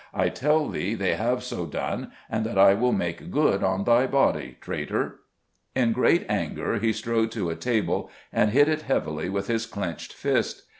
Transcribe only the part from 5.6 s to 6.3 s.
In great